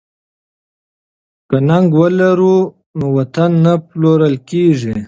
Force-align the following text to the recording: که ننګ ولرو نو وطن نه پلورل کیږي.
که 1.49 1.57
ننګ 1.67 1.89
ولرو 1.99 2.57
نو 2.97 3.05
وطن 3.17 3.51
نه 3.63 3.73
پلورل 3.87 4.35
کیږي. 4.49 4.91